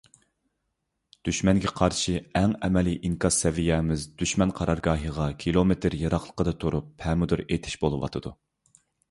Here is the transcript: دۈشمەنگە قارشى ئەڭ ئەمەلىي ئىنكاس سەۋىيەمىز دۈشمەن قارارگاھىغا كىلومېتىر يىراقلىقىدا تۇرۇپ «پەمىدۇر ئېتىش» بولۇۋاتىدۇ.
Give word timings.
دۈشمەنگە 1.27 1.73
قارشى 1.79 2.15
ئەڭ 2.39 2.55
ئەمەلىي 2.67 2.97
ئىنكاس 3.09 3.37
سەۋىيەمىز 3.43 4.07
دۈشمەن 4.23 4.55
قارارگاھىغا 4.61 5.29
كىلومېتىر 5.45 5.99
يىراقلىقىدا 6.01 6.57
تۇرۇپ 6.65 6.91
«پەمىدۇر 7.05 7.47
ئېتىش» 7.47 7.79
بولۇۋاتىدۇ. 7.87 8.35